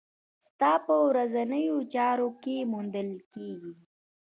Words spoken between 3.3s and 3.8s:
کېږي.